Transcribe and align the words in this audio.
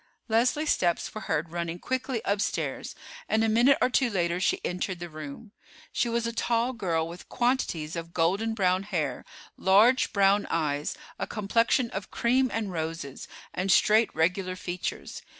Leslie's 0.27 0.71
steps 0.71 1.13
were 1.13 1.21
heard 1.21 1.51
running 1.51 1.77
quickly 1.77 2.23
upstairs, 2.25 2.95
and 3.29 3.43
a 3.43 3.47
minute 3.47 3.77
or 3.83 3.87
two 3.87 4.09
later 4.09 4.39
she 4.39 4.59
entered 4.65 4.97
the 4.97 5.11
room. 5.11 5.51
She 5.91 6.09
was 6.09 6.25
a 6.25 6.33
tall 6.33 6.73
girl, 6.73 7.07
with 7.07 7.29
quantities 7.29 7.95
of 7.95 8.11
golden 8.11 8.55
brown 8.55 8.81
hair, 8.81 9.23
large 9.57 10.11
brown 10.11 10.47
eyes, 10.49 10.95
a 11.19 11.27
complexion 11.27 11.91
of 11.91 12.09
cream 12.09 12.49
and 12.51 12.71
roses, 12.71 13.27
and 13.53 13.71
straight 13.71 14.09
regular 14.15 14.55
features. 14.55 15.21